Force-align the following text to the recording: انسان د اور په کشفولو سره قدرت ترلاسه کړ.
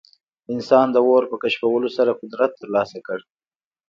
انسان 0.53 0.87
د 0.91 0.97
اور 1.07 1.23
په 1.31 1.35
کشفولو 1.43 1.89
سره 1.97 2.17
قدرت 2.21 2.51
ترلاسه 2.61 2.99
کړ. 3.07 3.19